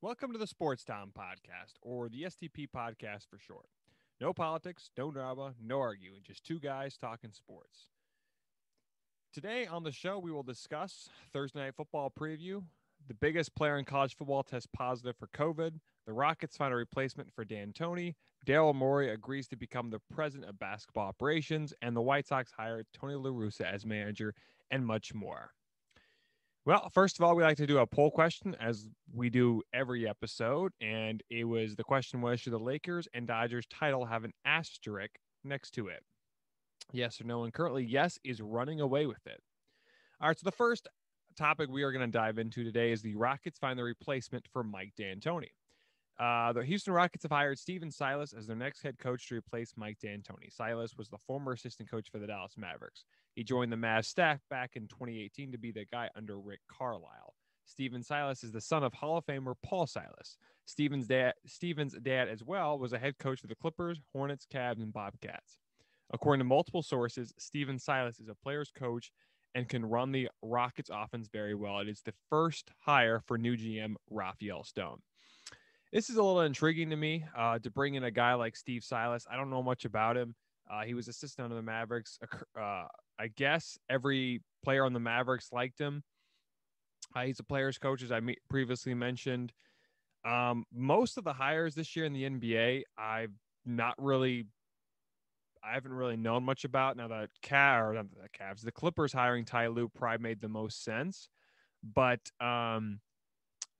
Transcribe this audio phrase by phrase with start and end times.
[0.00, 3.66] Welcome to the Sports Town Podcast, or the STP Podcast for short.
[4.20, 7.88] No politics, no drama, no arguing, just two guys talking sports.
[9.34, 12.62] Today on the show, we will discuss Thursday Night Football preview.
[13.08, 15.80] The biggest player in college football tests positive for COVID.
[16.06, 18.14] The Rockets find a replacement for D'Antoni.
[18.46, 22.84] Daryl Morey agrees to become the president of basketball operations, and the White Sox hire
[22.92, 24.32] Tony La Russa as manager,
[24.70, 25.50] and much more.
[26.68, 30.06] Well, first of all, we like to do a poll question as we do every
[30.06, 30.72] episode.
[30.82, 35.12] And it was the question was Should the Lakers and Dodgers title have an asterisk
[35.42, 36.02] next to it?
[36.92, 37.44] Yes or no?
[37.44, 39.40] And currently, yes is running away with it.
[40.20, 40.38] All right.
[40.38, 40.86] So the first
[41.38, 44.62] topic we are going to dive into today is the Rockets find the replacement for
[44.62, 45.48] Mike D'Antoni.
[46.20, 49.72] Uh, the Houston Rockets have hired Stephen Silas as their next head coach to replace
[49.76, 50.52] Mike D'Antoni.
[50.52, 53.04] Silas was the former assistant coach for the Dallas Mavericks.
[53.38, 57.36] He joined the Mavs staff back in 2018 to be the guy under Rick Carlisle.
[57.66, 60.36] Stephen Silas is the son of Hall of Famer Paul Silas.
[60.64, 64.82] Stephen's dad, Stephen's dad as well, was a head coach for the Clippers, Hornets, Cavs,
[64.82, 65.56] and Bobcats.
[66.12, 69.12] According to multiple sources, Stephen Silas is a player's coach
[69.54, 71.78] and can run the Rockets offense very well.
[71.78, 74.98] It is the first hire for new GM Rafael Stone
[75.92, 78.84] this is a little intriguing to me uh, to bring in a guy like Steve
[78.84, 79.26] Silas.
[79.30, 80.34] I don't know much about him.
[80.70, 82.18] Uh, he was assistant under the Mavericks.
[82.60, 82.84] Uh,
[83.18, 86.02] I guess every player on the Mavericks liked him.
[87.14, 89.52] Uh, he's a player's coach, as I previously mentioned.
[90.24, 93.32] Um, most of the hires this year in the NBA, I've
[93.64, 94.46] not really,
[95.64, 96.96] I haven't really known much about.
[96.96, 100.84] Now the Cav, or the Cavs, the Clippers hiring Ty Lue probably made the most
[100.84, 101.28] sense,
[101.82, 103.00] but um,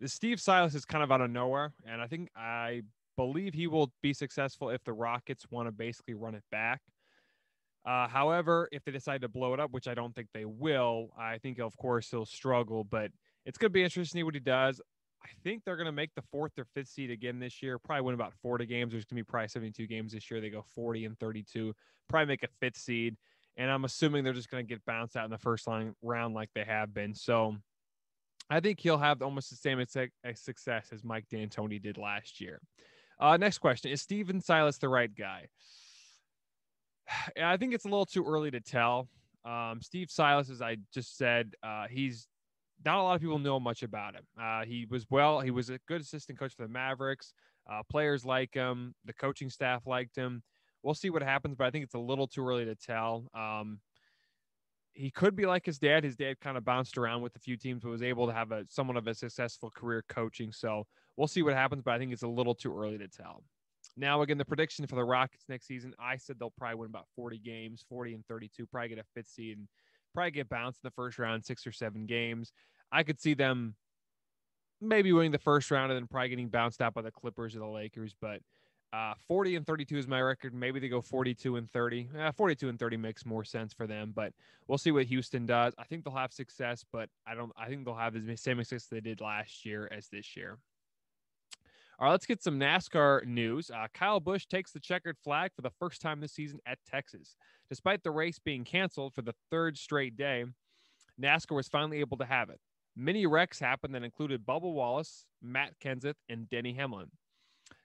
[0.01, 2.83] the Steve Silas is kind of out of nowhere, and I think I
[3.17, 6.81] believe he will be successful if the Rockets want to basically run it back.
[7.87, 11.11] Uh, however, if they decide to blow it up, which I don't think they will,
[11.19, 12.85] I think of course he'll struggle.
[12.85, 13.11] But
[13.47, 14.81] it's going to be interesting to see what he does.
[15.23, 17.79] I think they're going to make the fourth or fifth seed again this year.
[17.79, 18.93] Probably win about 40 games.
[18.93, 20.41] There's going to be probably 72 games this year.
[20.41, 21.75] They go 40 and 32.
[22.09, 23.17] Probably make a fifth seed.
[23.57, 26.35] And I'm assuming they're just going to get bounced out in the first line round
[26.35, 27.15] like they have been.
[27.15, 27.57] So
[28.49, 29.85] I think he'll have almost the same
[30.35, 32.61] success as Mike D'Antoni did last year.
[33.21, 35.47] Uh, next question Is Stephen Silas the right guy?
[37.43, 39.09] I think it's a little too early to tell.
[39.45, 42.29] Um, Steve Silas, as I just said, uh, he's
[42.85, 44.25] not a lot of people know much about him.
[44.41, 47.33] Uh, he was well, he was a good assistant coach for the Mavericks.
[47.71, 50.43] Uh, players like him, the coaching staff liked him.
[50.83, 53.29] We'll see what happens, but I think it's a little too early to tell.
[53.35, 53.81] Um,
[54.93, 56.05] he could be like his dad.
[56.05, 58.53] His dad kind of bounced around with a few teams, but was able to have
[58.53, 60.53] a somewhat of a successful career coaching.
[60.53, 60.87] So
[61.17, 63.43] we'll see what happens, but I think it's a little too early to tell.
[63.99, 67.07] Now, again, the prediction for the Rockets next season, I said they'll probably win about
[67.17, 69.67] 40 games, 40 and 32, probably get a fifth seed and
[70.15, 72.53] probably get bounced in the first round, six or seven games.
[72.93, 73.75] I could see them
[74.81, 77.59] maybe winning the first round and then probably getting bounced out by the Clippers or
[77.59, 78.41] the Lakers, but
[78.93, 80.55] uh, 40 and 32 is my record.
[80.55, 82.09] Maybe they go 42 and 30.
[82.17, 84.33] Eh, 42 and 30 makes more sense for them, but
[84.67, 85.75] we'll see what Houston does.
[85.79, 87.53] I think they'll have success, but I don't.
[87.57, 90.59] I think they'll have the same success they did last year as this year.
[92.01, 93.73] All right, let's get some NASCAR news.
[93.73, 97.35] Uh, Kyle Busch takes the checkered flag for the first time this season at Texas.
[97.69, 100.45] Despite the race being canceled for the third straight day,
[101.21, 102.61] NASCAR was finally able to have it.
[102.95, 107.11] Many wrecks happened that included Bubba Wallace, Matt Kenseth, and Denny Hamlin.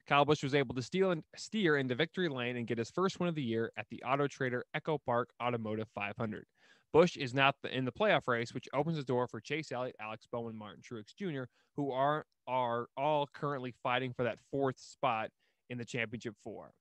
[0.08, 3.20] Kyle Busch was able to steal and steer into victory lane and get his first
[3.20, 6.46] win of the year at the Auto Trader Echo Park Automotive 500.
[6.92, 10.28] Busch is not in the playoff race, which opens the door for Chase Elliott, Alex
[10.32, 11.46] Bowman, Martin Truex Jr.,
[11.76, 15.30] who are are all currently fighting for that fourth spot
[15.70, 16.72] in the championship four.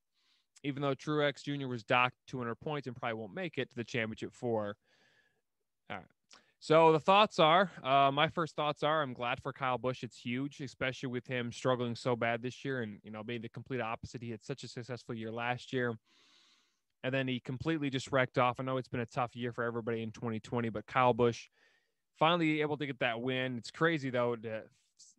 [0.65, 1.67] Even though Truex Jr.
[1.67, 4.77] was docked 200 points and probably won't make it to the championship four.
[5.91, 6.07] All right.
[6.61, 10.05] So the thoughts are, uh, my first thoughts are, I'm glad for Kyle Busch.
[10.05, 13.49] It's huge, especially with him struggling so bad this year, and you know, being the
[13.49, 14.23] complete opposite.
[14.23, 15.97] He had such a successful year last year,
[17.03, 18.61] and then he completely just wrecked off.
[18.61, 21.49] I know it's been a tough year for everybody in 2020, but Kyle Busch
[22.17, 23.57] finally able to get that win.
[23.57, 24.37] It's crazy though.
[24.37, 24.63] To,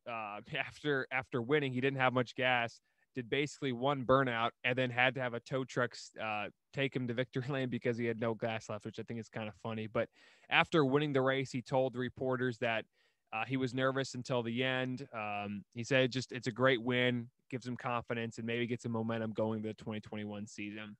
[0.09, 2.80] uh, after after winning, he didn't have much gas
[3.13, 7.07] did basically one burnout and then had to have a tow truck uh, take him
[7.07, 9.56] to victory lane because he had no gas left, which I think is kind of
[9.62, 9.88] funny.
[9.88, 10.10] But
[10.50, 12.86] after winning the race, he told the reporters that
[13.31, 15.07] uh, he was nervous until the end.
[15.13, 18.92] Um, he said just it's a great win, gives him confidence, and maybe gets some
[18.92, 20.98] momentum going to the 2021 season.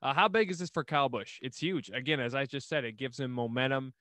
[0.00, 1.38] Uh, how big is this for Kyle Busch?
[1.42, 1.90] It's huge.
[1.92, 3.94] Again, as I just said, it gives him momentum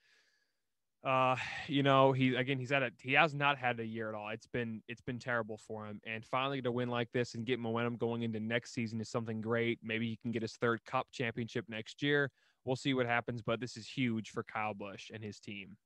[1.07, 1.37] uh
[1.67, 4.29] you know he again he's at a he has not had a year at all.
[4.29, 6.01] It's been it's been terrible for him.
[6.05, 9.39] And finally to win like this and get momentum going into next season is something
[9.39, 9.79] great.
[9.81, 12.29] Maybe he can get his third cup championship next year.
[12.65, 15.77] We'll see what happens but this is huge for kyle busch and his team.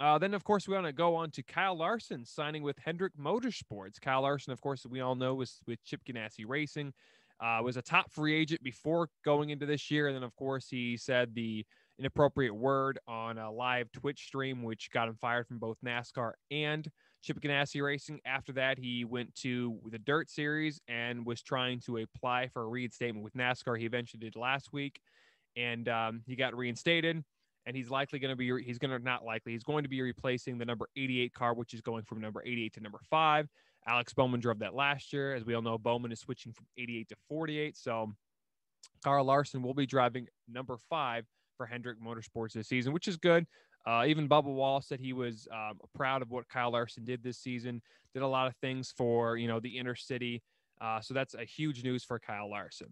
[0.00, 3.16] Uh, then, of course, we want to go on to Kyle Larson signing with Hendrick
[3.18, 4.00] Motorsports.
[4.00, 6.92] Kyle Larson, of course, we all know was with Chip Ganassi Racing,
[7.40, 10.06] uh, was a top free agent before going into this year.
[10.06, 11.66] And then, of course, he said the
[11.98, 16.88] inappropriate word on a live Twitch stream, which got him fired from both NASCAR and
[17.22, 18.20] Chip Ganassi Racing.
[18.24, 22.68] After that, he went to the Dirt Series and was trying to apply for a
[22.68, 23.78] reinstatement with NASCAR.
[23.78, 25.00] He eventually did last week,
[25.56, 27.24] and um, he got reinstated
[27.66, 30.00] and he's likely going to be he's going to not likely he's going to be
[30.00, 33.46] replacing the number 88 car which is going from number 88 to number 5
[33.86, 37.08] alex bowman drove that last year as we all know bowman is switching from 88
[37.10, 38.10] to 48 so
[39.04, 41.24] Kyle Larson will be driving number 5
[41.58, 43.46] for Hendrick Motorsports this season which is good
[43.86, 47.38] uh, even Bubba Wall said he was um, proud of what Kyle Larson did this
[47.38, 47.82] season
[48.14, 50.42] did a lot of things for you know the inner city
[50.80, 52.88] uh, so that's a huge news for Kyle Larson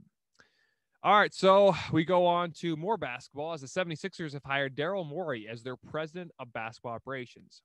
[1.07, 5.07] all right, so we go on to more basketball as the 76ers have hired Daryl
[5.07, 7.63] Morey as their president of basketball operations.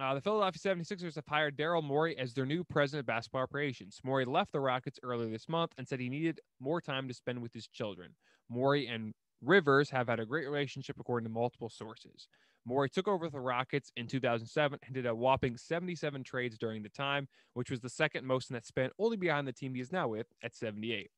[0.00, 4.00] Uh, the Philadelphia 76ers have hired Daryl Morey as their new president of basketball operations.
[4.02, 7.40] Morey left the Rockets earlier this month and said he needed more time to spend
[7.40, 8.16] with his children.
[8.48, 9.14] Morey and
[9.44, 12.28] Rivers have had a great relationship, according to multiple sources.
[12.66, 16.88] Morey took over the Rockets in 2007 and did a whopping 77 trades during the
[16.88, 19.92] time, which was the second most in that span, only behind the team he is
[19.92, 21.10] now with at 78.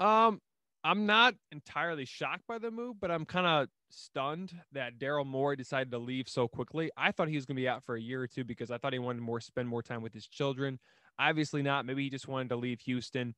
[0.00, 0.40] Um,
[0.84, 5.56] I'm not entirely shocked by the move, but I'm kind of stunned that Daryl Morey
[5.56, 6.90] decided to leave so quickly.
[6.96, 8.78] I thought he was going to be out for a year or two because I
[8.78, 10.78] thought he wanted more spend more time with his children.
[11.18, 11.84] Obviously not.
[11.84, 13.34] Maybe he just wanted to leave Houston.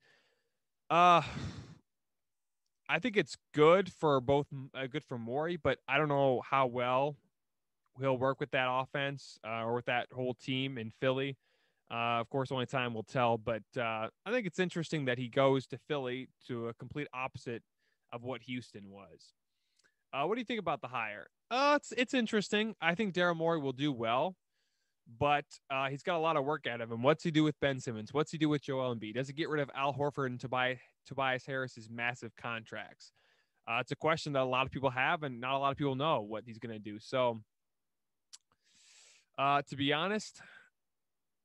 [0.91, 1.23] Uh
[2.91, 6.67] I think it's good for both uh, good for Morey, but I don't know how
[6.67, 7.15] well
[8.01, 11.37] he'll work with that offense uh, or with that whole team in Philly.
[11.89, 15.29] Uh, of course, only time will tell, but uh, I think it's interesting that he
[15.29, 17.63] goes to Philly to a complete opposite
[18.13, 19.35] of what Houston was.
[20.13, 21.29] Uh, what do you think about the hire?
[21.49, 22.75] Uh, it's it's interesting.
[22.81, 24.35] I think Daryl Morey will do well,
[25.19, 25.45] but
[25.91, 27.05] he's got a lot of work out of him.
[27.05, 28.13] What's he do with Ben Simmons?
[28.13, 29.15] What's he do with Joel Embiid?
[29.15, 33.13] Does he get rid of Al Horford and Tobias, Tobias Harris's massive contracts?
[33.69, 35.79] Uh, it's a question that a lot of people have, and not a lot of
[35.79, 36.99] people know what he's going to do.
[36.99, 37.41] So,
[39.39, 40.41] uh, to be honest,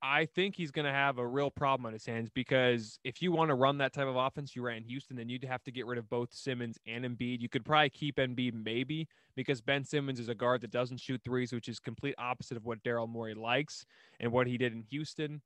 [0.01, 3.31] I think he's going to have a real problem on his hands because if you
[3.31, 5.71] want to run that type of offense you ran in Houston, then you'd have to
[5.71, 7.41] get rid of both Simmons and Embiid.
[7.41, 11.21] You could probably keep Embiid maybe because Ben Simmons is a guard that doesn't shoot
[11.25, 13.85] threes, which is complete opposite of what Daryl Morey likes
[14.19, 15.41] and what he did in Houston.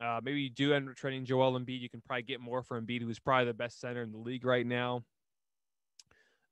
[0.00, 1.80] Uh, maybe you do end up trading Joel Embiid.
[1.80, 4.44] You can probably get more for Embiid, who's probably the best center in the league
[4.44, 5.04] right now.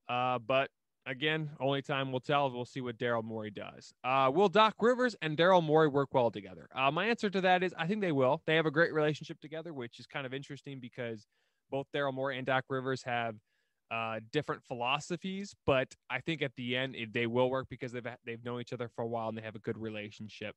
[0.09, 0.69] Uh, but
[1.05, 2.49] again, only time will tell.
[2.51, 3.93] We'll see what Daryl Morey does.
[4.03, 6.67] Uh, will Doc Rivers and Daryl Morey work well together?
[6.75, 8.41] Uh, my answer to that is I think they will.
[8.45, 11.27] They have a great relationship together, which is kind of interesting because
[11.69, 13.35] both Daryl Morey and Doc Rivers have
[13.91, 18.07] uh, different philosophies, but I think at the end it, they will work because they've
[18.25, 20.55] they've known each other for a while and they have a good relationship.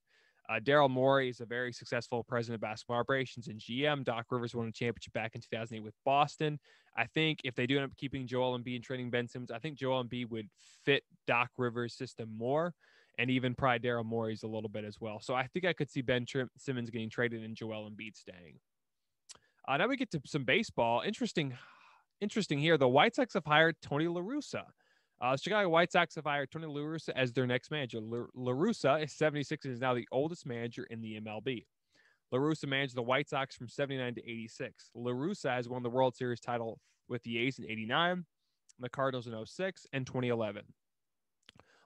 [0.49, 4.03] Uh, Daryl Morey is a very successful president of basketball operations and GM.
[4.03, 6.59] Doc Rivers won a championship back in 2008 with Boston.
[6.97, 9.59] I think if they do end up keeping Joel Embiid and trading Ben Simmons, I
[9.59, 10.49] think Joel Embiid would
[10.85, 12.73] fit Doc Rivers' system more,
[13.19, 15.21] and even probably Daryl Morey's a little bit as well.
[15.21, 18.59] So I think I could see Ben Trim- Simmons getting traded and Joel Embiid staying.
[19.69, 21.03] Uh, now we get to some baseball.
[21.05, 21.59] Interesting,
[22.23, 22.79] interesting here.
[22.79, 24.65] The White Sox have hired Tony La Russa.
[25.20, 27.99] Uh, Chicago White Sox have hired Tony La Russa as their next manager.
[28.00, 31.66] La Russa is 76 and is now the oldest manager in the MLB.
[32.31, 34.90] La Russa managed the White Sox from 79 to 86.
[34.95, 36.78] La Russa has won the World Series title
[37.09, 38.26] with the A's in 89,
[38.78, 40.62] the Cardinals in 06, and 2011.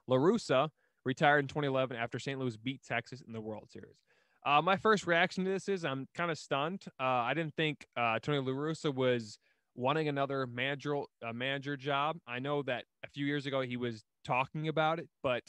[0.07, 0.69] La Russa
[1.05, 2.39] retired in 2011 after St.
[2.39, 3.97] Louis beat Texas in the World Series.
[4.45, 6.83] Uh, my first reaction to this is I'm kind of stunned.
[6.99, 9.39] Uh, I didn't think uh, Tony La Russa was–
[9.75, 11.01] wanting another manager
[11.33, 12.17] manager job.
[12.27, 15.43] I know that a few years ago he was talking about it, but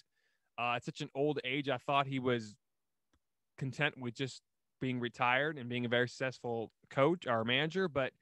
[0.58, 2.54] uh, at such an old age, I thought he was
[3.58, 4.42] content with just
[4.80, 7.88] being retired and being a very successful coach or manager.
[7.88, 8.12] But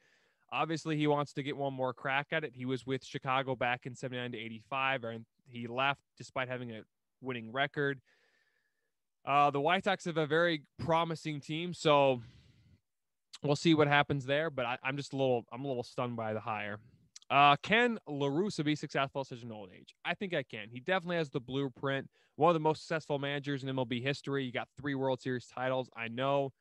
[0.53, 2.53] obviously, he wants to get one more crack at it.
[2.55, 6.83] He was with Chicago back in 79 to 85, and he left despite having a
[7.21, 8.01] winning record.
[9.25, 12.23] Uh, the White Sox have a very promising team, so
[13.43, 14.51] we'll see what happens there.
[14.51, 16.79] But I, am just a little, I'm a little stunned by the hire.
[17.31, 19.95] Uh, can La Russa be successful at such an old age?
[20.05, 20.69] I think I can.
[20.71, 22.09] He definitely has the blueprint.
[22.37, 24.45] One of the most successful managers in MLB history.
[24.45, 25.89] You got three World Series titles.
[25.97, 26.53] I know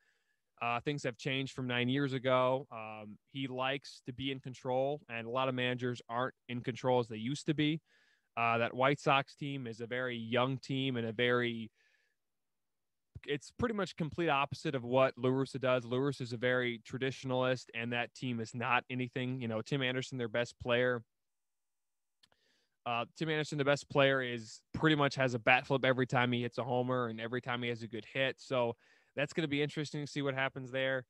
[0.62, 2.68] uh, things have changed from nine years ago.
[2.72, 7.00] Um, he likes to be in control, and a lot of managers aren't in control
[7.00, 7.82] as they used to be.
[8.38, 11.72] Uh, that White Sox team is a very young team and a very
[13.28, 15.86] it's pretty much complete opposite of what LaRussa does.
[15.86, 19.42] LaRussa is a very traditionalist, and that team is not anything.
[19.42, 21.04] You know, Tim Anderson, their best player,
[22.84, 26.32] Uh, Tim Anderson, the best player, is pretty much has a bat flip every time
[26.32, 28.40] he hits a homer and every time he has a good hit.
[28.40, 28.76] So
[29.16, 31.06] that's going to be interesting to see what happens there.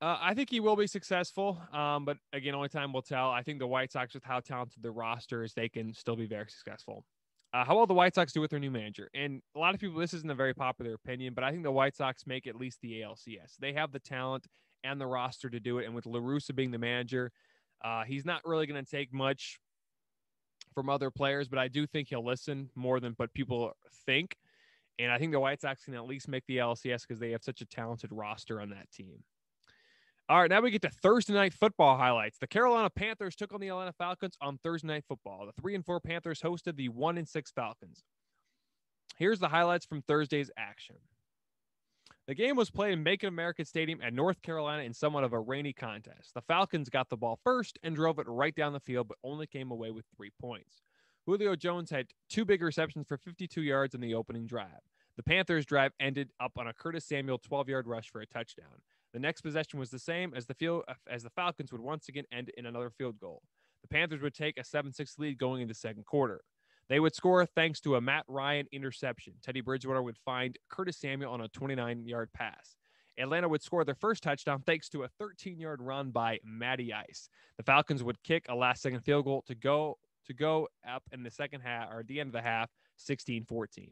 [0.00, 3.30] Uh, I think he will be successful, um, but again, only time will tell.
[3.30, 6.26] I think the White Sox, with how talented the roster is, they can still be
[6.26, 7.04] very successful.
[7.52, 9.10] Uh, how will the White Sox do with their new manager?
[9.14, 11.70] And a lot of people, this isn't a very popular opinion, but I think the
[11.70, 13.56] White Sox make at least the ALCS.
[13.60, 14.46] They have the talent
[14.84, 15.84] and the roster to do it.
[15.84, 17.30] And with LaRussa being the manager,
[17.84, 19.58] uh, he's not really going to take much
[20.74, 23.72] from other players, but I do think he'll listen more than what people
[24.06, 24.36] think.
[24.98, 27.42] And I think the White Sox can at least make the LCS because they have
[27.42, 29.24] such a talented roster on that team.
[30.28, 32.38] All right, now we get to Thursday night football highlights.
[32.38, 35.46] The Carolina Panthers took on the Atlanta Falcons on Thursday night football.
[35.46, 38.04] The three and four Panthers hosted the one and six Falcons.
[39.16, 40.96] Here's the highlights from Thursday's action.
[42.28, 45.32] The game was played in Bank of America Stadium at North Carolina in somewhat of
[45.32, 46.34] a rainy contest.
[46.34, 49.48] The Falcons got the ball first and drove it right down the field, but only
[49.48, 50.82] came away with three points.
[51.26, 54.80] Julio Jones had two big receptions for 52 yards in the opening drive.
[55.16, 58.80] The Panthers' drive ended up on a Curtis Samuel 12-yard rush for a touchdown.
[59.12, 62.08] The next possession was the same as the field uh, as the Falcons would once
[62.08, 63.42] again end in another field goal.
[63.82, 66.40] The Panthers would take a 7-6 lead going into the second quarter.
[66.88, 69.34] They would score thanks to a Matt Ryan interception.
[69.42, 72.76] Teddy Bridgewater would find Curtis Samuel on a 29-yard pass.
[73.18, 77.28] Atlanta would score their first touchdown thanks to a 13-yard run by Matty Ice.
[77.56, 81.30] The Falcons would kick a last-second field goal to go to go up in the
[81.30, 83.88] second half or at the end of the half, 16-14.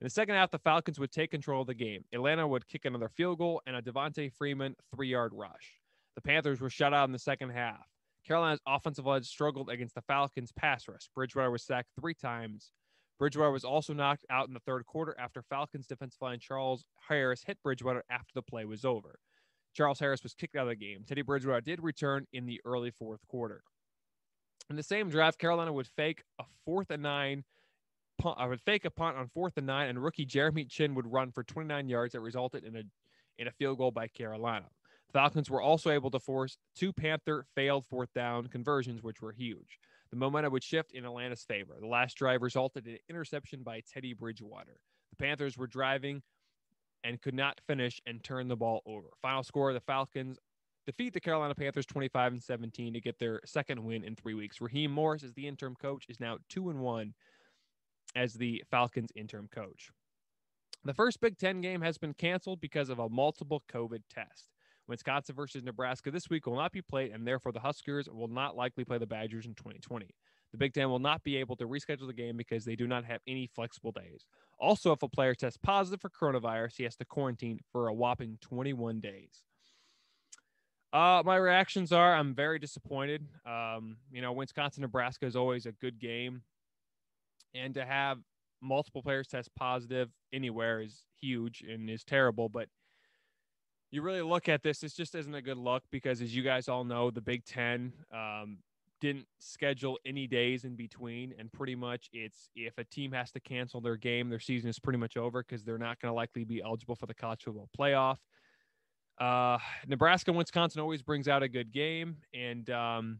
[0.00, 2.04] In the second half, the Falcons would take control of the game.
[2.12, 5.80] Atlanta would kick another field goal and a Devonta Freeman three yard rush.
[6.14, 7.86] The Panthers were shut out in the second half.
[8.26, 11.08] Carolina's offensive line struggled against the Falcons' pass rush.
[11.14, 12.72] Bridgewater was sacked three times.
[13.18, 17.44] Bridgewater was also knocked out in the third quarter after Falcons defensive line Charles Harris
[17.46, 19.18] hit Bridgewater after the play was over.
[19.74, 21.04] Charles Harris was kicked out of the game.
[21.06, 23.62] Teddy Bridgewater did return in the early fourth quarter.
[24.70, 27.44] In the same drive, Carolina would fake a fourth and nine
[28.18, 31.10] punt, I would fake a punt on fourth and nine, and rookie Jeremy Chinn would
[31.10, 32.82] run for 29 yards that resulted in a
[33.38, 34.66] in a field goal by Carolina.
[35.12, 39.78] Falcons were also able to force two Panther failed fourth down conversions, which were huge.
[40.10, 41.74] The momentum would shift in Atlanta's favor.
[41.80, 44.80] The last drive resulted in an interception by Teddy Bridgewater.
[45.10, 46.22] The Panthers were driving
[47.02, 49.08] and could not finish and turn the ball over.
[49.22, 50.38] Final score: the Falcons
[50.86, 54.60] defeat the Carolina Panthers 25 and 17 to get their second win in three weeks.
[54.60, 57.14] Raheem Morris, as the interim coach, is now two and one
[58.14, 59.90] as the Falcons interim coach.
[60.84, 64.50] The first Big Ten game has been canceled because of a multiple COVID test.
[64.86, 68.54] Wisconsin versus Nebraska this week will not be played, and therefore the Huskers will not
[68.54, 70.06] likely play the Badgers in 2020.
[70.52, 73.04] The Big Ten will not be able to reschedule the game because they do not
[73.06, 74.26] have any flexible days.
[74.58, 78.38] Also, if a player tests positive for coronavirus, he has to quarantine for a whopping
[78.42, 79.42] 21 days.
[80.92, 83.26] Uh, my reactions are I'm very disappointed.
[83.44, 86.42] Um, you know, Wisconsin Nebraska is always a good game
[87.54, 88.18] and to have
[88.60, 92.48] multiple players test positive anywhere is huge and is terrible.
[92.48, 92.68] But
[93.90, 96.68] you really look at this, this just isn't a good look because, as you guys
[96.68, 98.58] all know, the Big Ten um,
[99.00, 101.34] didn't schedule any days in between.
[101.38, 104.78] And pretty much it's if a team has to cancel their game, their season is
[104.78, 107.68] pretty much over because they're not going to likely be eligible for the college football
[107.78, 108.16] playoff.
[109.20, 112.16] Uh, Nebraska and Wisconsin always brings out a good game.
[112.32, 113.18] And um,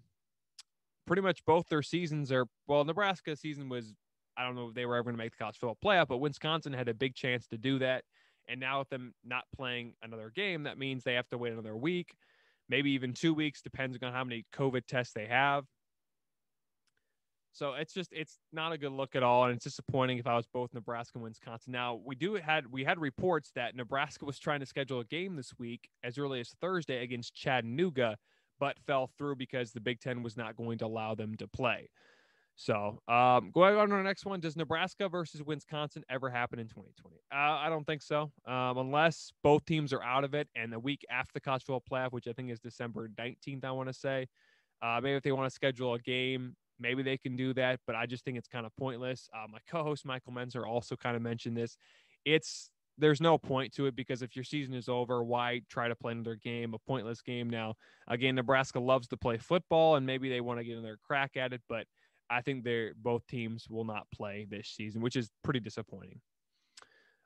[1.07, 3.95] pretty much both their seasons are, well, Nebraska season was
[4.37, 6.19] I don't know if they were ever going to make the college football playoff, but
[6.19, 8.05] Wisconsin had a big chance to do that.
[8.49, 11.76] And now with them not playing another game, that means they have to wait another
[11.76, 12.14] week,
[12.69, 15.64] maybe even two weeks, depending on how many COVID tests they have.
[17.55, 20.35] So it's just it's not a good look at all, and it's disappointing if I
[20.35, 21.73] was both Nebraska and Wisconsin.
[21.73, 25.37] Now we do had we had reports that Nebraska was trying to schedule a game
[25.37, 28.19] this week as early as Thursday against Chattanooga,
[28.59, 31.88] but fell through because the Big Ten was not going to allow them to play.
[32.56, 36.68] So, um, going on to the next one, does Nebraska versus Wisconsin ever happen in
[36.68, 37.16] 2020?
[37.32, 40.49] Uh, I don't think so, um, unless both teams are out of it.
[40.54, 43.73] And the week after the college football playoff, which I think is December 19th, I
[43.73, 44.28] want to say,
[44.82, 47.80] uh, maybe if they want to schedule a game, maybe they can do that.
[47.88, 49.28] But I just think it's kind of pointless.
[49.34, 51.76] Uh, my co-host Michael Menzer also kind of mentioned this.
[52.25, 55.96] It's there's no point to it because if your season is over, why try to
[55.96, 57.50] play another game, a pointless game?
[57.50, 57.75] Now,
[58.06, 61.52] again, Nebraska loves to play football, and maybe they want to get another crack at
[61.52, 61.87] it, but
[62.31, 66.21] I think they're both teams will not play this season, which is pretty disappointing.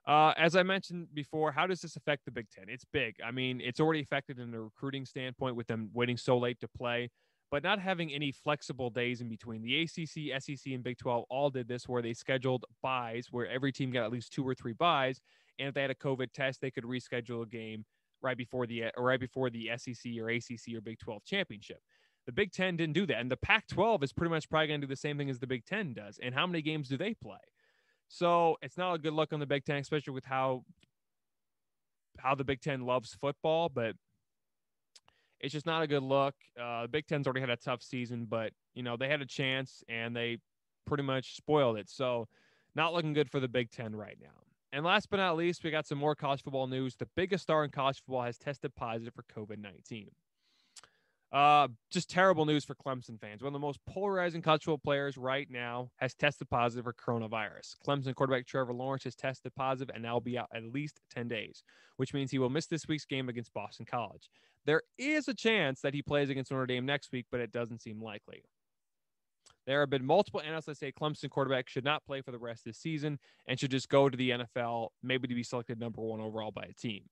[0.07, 2.64] Uh, as I mentioned before, how does this affect the Big Ten?
[2.69, 3.17] It's big.
[3.25, 6.69] I mean, it's already affected in the recruiting standpoint with them waiting so late to
[6.69, 7.11] play,
[7.50, 9.61] but not having any flexible days in between.
[9.61, 13.71] The ACC, SEC, and Big 12 all did this where they scheduled byes where every
[13.71, 15.21] team got at least two or three byes.
[15.59, 17.85] And if they had a COVID test, they could reschedule a game
[18.23, 21.81] right before the or right before the SEC or ACC or Big 12 championship.
[22.28, 23.20] The Big Ten didn't do that.
[23.20, 25.38] And the Pac 12 is pretty much probably going to do the same thing as
[25.38, 26.20] the Big Ten does.
[26.23, 27.38] And how many games do they play?
[28.06, 30.62] So it's not a good look on the Big Ten, especially with how
[32.18, 33.94] how the Big Ten loves football, but
[35.40, 36.35] it's just not a good look.
[36.61, 39.26] Uh, the Big Ten's already had a tough season, but you know they had a
[39.26, 40.37] chance and they
[40.85, 41.88] pretty much spoiled it.
[41.88, 42.28] So
[42.75, 44.42] not looking good for the Big Ten right now.
[44.70, 46.94] And last but not least, we got some more college football news.
[46.94, 50.11] The biggest star in college football has tested positive for COVID 19.
[51.30, 53.42] Uh, just terrible news for Clemson fans.
[53.42, 57.76] One of the most polarizing football players right now has tested positive for coronavirus.
[57.87, 61.28] Clemson quarterback Trevor Lawrence has tested positive and now will be out at least 10
[61.28, 61.62] days,
[61.97, 64.30] which means he will miss this week's game against Boston College.
[64.64, 67.82] There is a chance that he plays against Notre Dame next week, but it doesn't
[67.82, 68.42] seem likely.
[69.66, 72.66] There have been multiple analysts that say Clemson quarterback should not play for the rest
[72.66, 76.00] of the season and should just go to the NFL, maybe to be selected number
[76.00, 77.02] one overall by a team.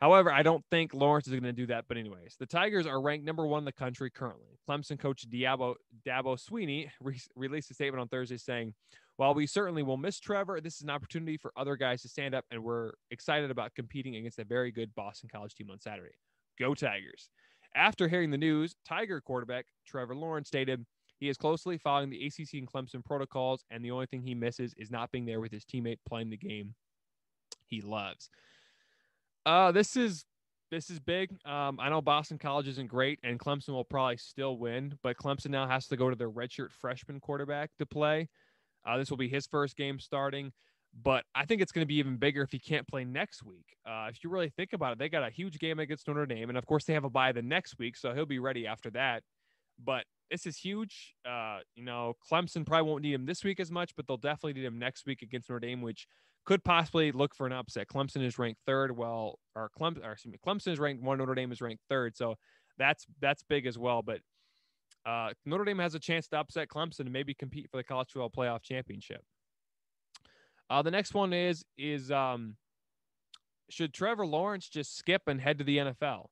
[0.00, 1.86] However, I don't think Lawrence is going to do that.
[1.88, 4.58] But anyways, the Tigers are ranked number one in the country currently.
[4.68, 5.74] Clemson coach Diabo
[6.06, 8.74] Dabo Sweeney re- released a statement on Thursday saying,
[9.16, 12.34] "While we certainly will miss Trevor, this is an opportunity for other guys to stand
[12.34, 16.14] up, and we're excited about competing against a very good Boston College team on Saturday.
[16.58, 17.28] Go Tigers!"
[17.74, 20.84] After hearing the news, Tiger quarterback Trevor Lawrence stated.
[21.20, 24.72] He is closely following the ACC and Clemson protocols, and the only thing he misses
[24.76, 26.76] is not being there with his teammate playing the game
[27.66, 28.30] he loves.
[29.48, 30.26] Uh, this is
[30.70, 31.30] this is big.
[31.46, 35.48] Um, I know Boston College isn't great, and Clemson will probably still win, but Clemson
[35.48, 38.28] now has to go to their redshirt freshman quarterback to play.
[38.86, 40.52] Uh, this will be his first game starting,
[41.02, 43.64] but I think it's going to be even bigger if he can't play next week.
[43.86, 46.50] Uh, if you really think about it, they got a huge game against Notre Dame,
[46.50, 48.90] and of course they have a bye the next week, so he'll be ready after
[48.90, 49.22] that.
[49.82, 51.14] But this is huge.
[51.26, 54.60] Uh, you know, Clemson probably won't need him this week as much, but they'll definitely
[54.60, 56.06] need him next week against Notre Dame, which
[56.48, 57.88] could possibly look for an upset.
[57.88, 61.18] Clemson is ranked third, well, or Clemson, or excuse me, Clemson is ranked one.
[61.18, 62.36] Notre Dame is ranked third, so
[62.78, 64.00] that's that's big as well.
[64.00, 64.20] But
[65.04, 68.08] uh, Notre Dame has a chance to upset Clemson and maybe compete for the college
[68.10, 69.20] football playoff championship.
[70.70, 72.56] Uh, the next one is is um,
[73.68, 76.28] should Trevor Lawrence just skip and head to the NFL?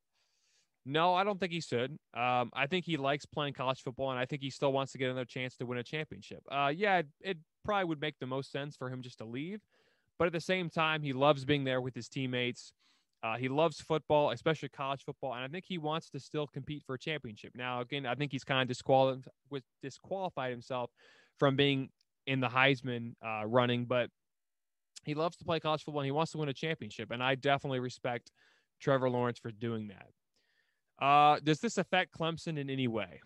[0.83, 1.91] No, I don't think he should.
[2.15, 4.97] Um, I think he likes playing college football, and I think he still wants to
[4.97, 6.39] get another chance to win a championship.
[6.51, 9.61] Uh, yeah, it, it probably would make the most sense for him just to leave.
[10.19, 12.73] But at the same time, he loves being there with his teammates.
[13.23, 16.83] Uh, he loves football, especially college football, and I think he wants to still compete
[16.85, 17.53] for a championship.
[17.55, 19.23] Now, again, I think he's kind of disqualified
[19.81, 20.91] disqualified himself
[21.37, 21.89] from being
[22.27, 24.09] in the Heisman uh, running, but
[25.03, 27.11] he loves to play college football and he wants to win a championship.
[27.11, 28.31] And I definitely respect
[28.79, 31.03] Trevor Lawrence for doing that.
[31.03, 33.21] Uh, does this affect Clemson in any way?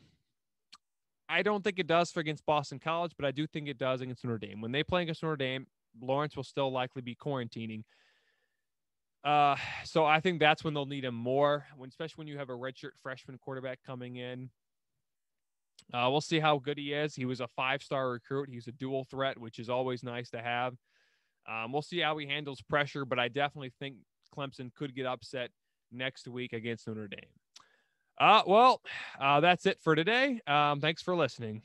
[1.28, 4.02] I don't think it does for against Boston College, but I do think it does
[4.02, 4.62] against Notre Dame.
[4.62, 5.66] When they play against Notre Dame,
[6.00, 7.84] Lawrence will still likely be quarantining.
[9.24, 12.50] Uh, so I think that's when they'll need him more, when especially when you have
[12.50, 14.50] a redshirt freshman quarterback coming in.
[15.94, 17.16] Uh, we'll see how good he is.
[17.16, 18.50] He was a five-star recruit.
[18.52, 20.74] He's a dual threat, which is always nice to have.
[21.50, 23.98] Um, we'll see how he handles pressure, but I definitely think
[24.36, 25.50] Clemson could get upset
[25.92, 27.20] next week against Notre Dame.
[28.20, 28.82] Uh, well,
[29.20, 30.40] uh, that's it for today.
[30.48, 31.60] Um, thanks for listening.